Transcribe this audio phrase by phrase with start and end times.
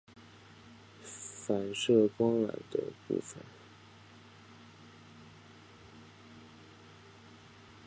[1.03, 3.43] 反射光栅的部分。